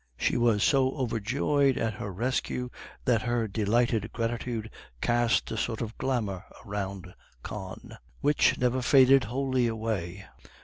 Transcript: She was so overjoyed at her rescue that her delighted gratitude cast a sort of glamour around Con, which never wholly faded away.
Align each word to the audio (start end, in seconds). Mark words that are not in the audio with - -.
She 0.17 0.35
was 0.35 0.63
so 0.63 0.93
overjoyed 0.95 1.77
at 1.77 1.93
her 1.93 2.11
rescue 2.11 2.71
that 3.05 3.21
her 3.21 3.47
delighted 3.47 4.11
gratitude 4.11 4.71
cast 4.99 5.51
a 5.51 5.57
sort 5.57 5.79
of 5.79 5.95
glamour 5.99 6.43
around 6.65 7.13
Con, 7.43 7.97
which 8.19 8.57
never 8.57 8.81
wholly 8.81 9.09
faded 9.21 9.25
away. 9.69 10.25